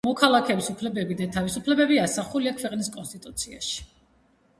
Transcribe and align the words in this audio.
მოქალაქეების 0.05 0.69
უფლებები 0.71 1.17
და 1.19 1.27
თავისუფლებები 1.35 1.99
ასახულია 2.05 2.55
ქვეყნის 2.63 2.91
კონსტიტუციაში. 2.97 3.77